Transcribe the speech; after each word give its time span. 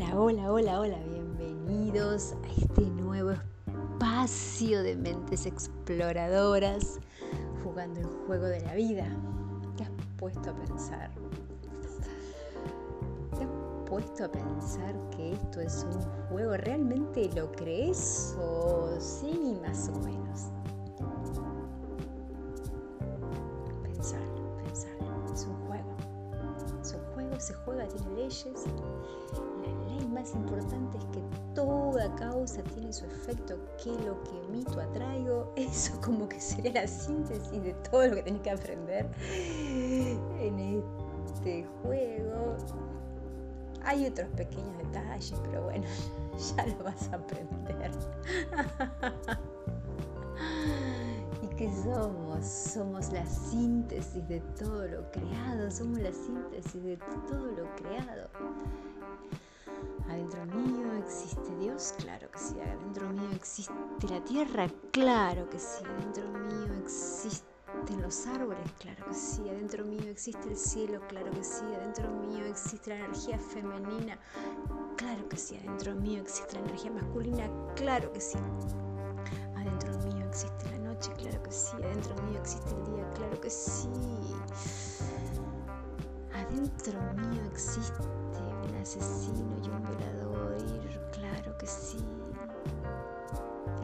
Hola, 0.00 0.18
hola, 0.18 0.52
hola, 0.52 0.80
hola, 0.80 0.98
bienvenidos 1.10 2.32
a 2.32 2.48
este 2.58 2.86
nuevo 2.86 3.32
espacio 3.32 4.82
de 4.82 4.96
mentes 4.96 5.44
exploradoras 5.44 6.98
jugando 7.62 8.00
el 8.00 8.06
juego 8.26 8.46
de 8.46 8.60
la 8.62 8.74
vida. 8.74 9.06
¿Te 9.76 9.82
has 9.82 9.90
puesto 10.16 10.52
a 10.52 10.54
pensar? 10.54 11.10
¿Te 13.36 13.44
has 13.44 13.50
puesto 13.84 14.24
a 14.24 14.32
pensar 14.32 14.94
que 15.10 15.32
esto 15.32 15.60
es 15.60 15.84
un 15.84 16.00
juego? 16.30 16.56
¿Realmente 16.56 17.28
lo 17.36 17.52
crees 17.52 18.34
o 18.40 18.98
sí, 18.98 19.58
más 19.60 19.90
o 19.90 20.00
menos? 20.00 20.46
Pensarlo. 23.82 24.39
Se 27.40 27.54
juega, 27.54 27.88
tiene 27.88 28.16
leyes 28.16 28.54
más 30.10 30.34
importante 30.34 30.98
es 30.98 31.04
que 31.06 31.22
toda 31.54 32.14
causa 32.16 32.62
tiene 32.74 32.92
su 32.92 33.04
efecto, 33.06 33.56
que 33.82 33.90
lo 34.04 34.22
que 34.24 34.30
emito 34.48 34.80
atraigo, 34.80 35.52
eso 35.56 35.98
como 36.00 36.28
que 36.28 36.40
sería 36.40 36.72
la 36.72 36.86
síntesis 36.86 37.62
de 37.62 37.74
todo 37.90 38.06
lo 38.06 38.16
que 38.16 38.22
tenés 38.22 38.42
que 38.42 38.50
aprender 38.50 39.08
en 40.38 40.82
este 41.26 41.66
juego. 41.82 42.56
Hay 43.82 44.06
otros 44.06 44.28
pequeños 44.36 44.76
detalles, 44.78 45.40
pero 45.44 45.64
bueno, 45.64 45.86
ya 46.56 46.66
lo 46.66 46.84
vas 46.84 47.08
a 47.12 47.16
aprender. 47.16 47.90
Somos? 52.42 53.12
La 53.12 53.26
síntesis 53.26 54.26
de 54.28 54.40
todo 54.58 54.86
lo 54.86 55.10
creado, 55.10 55.70
somos 55.70 55.98
la 55.98 56.12
síntesis 56.12 56.82
de 56.82 56.96
todo 57.28 57.46
lo 57.46 57.74
creado. 57.76 58.28
Adentro 60.08 60.44
mío 60.46 60.92
existe 61.04 61.54
Dios, 61.58 61.94
claro 61.98 62.30
que 62.30 62.38
sí. 62.38 62.56
Adentro 62.60 63.08
mío 63.10 63.30
existe 63.34 63.72
la 64.08 64.22
tierra, 64.24 64.68
claro 64.90 65.48
que 65.48 65.58
sí. 65.58 65.84
Adentro 65.84 66.28
mío 66.28 66.74
existen 66.82 68.02
los 68.02 68.26
árboles, 68.26 68.70
claro 68.78 69.06
que 69.06 69.14
sí. 69.14 69.48
Adentro 69.48 69.84
mío 69.84 70.08
existe 70.10 70.48
el 70.48 70.56
cielo, 70.56 71.00
claro 71.08 71.30
que 71.30 71.44
sí. 71.44 71.64
Adentro 71.76 72.10
mío 72.10 72.44
existe 72.46 72.90
la 72.90 72.96
energía 72.96 73.38
femenina, 73.38 74.18
claro 74.96 75.28
que 75.28 75.36
sí. 75.36 75.56
Adentro 75.56 75.94
mío 75.94 76.20
existe 76.22 76.54
la 76.54 76.60
energía 76.60 76.90
masculina, 76.90 77.50
claro 77.76 78.12
que 78.12 78.20
sí. 78.20 78.38
Adentro 79.56 79.96
mío 79.98 80.26
existe 80.28 80.69
Adentro 86.50 87.00
mío 87.14 87.42
existe 87.52 88.02
un 88.02 88.74
asesino 88.82 89.56
y 89.62 89.68
un 89.68 89.82
violador, 89.84 91.10
claro 91.12 91.56
que 91.58 91.66
sí. 91.66 92.04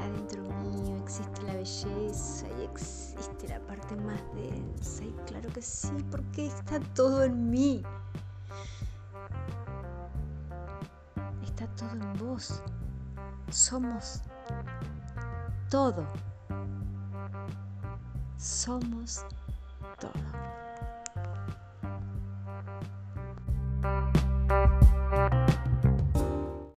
Adentro 0.00 0.42
mío 0.42 0.96
existe 0.96 1.42
la 1.42 1.54
belleza 1.54 2.46
y 2.58 2.64
existe 2.64 3.48
la 3.48 3.60
parte 3.60 3.94
más 3.96 4.20
densa, 4.34 5.04
y 5.04 5.12
claro 5.26 5.48
que 5.50 5.62
sí, 5.62 5.92
porque 6.10 6.46
está 6.46 6.80
todo 6.94 7.22
en 7.22 7.50
mí. 7.50 7.84
Está 11.44 11.68
todo 11.76 11.90
en 11.90 12.14
vos. 12.18 12.62
Somos 13.50 14.22
todo. 15.70 16.04
Somos 18.36 19.24
todo. 20.00 20.65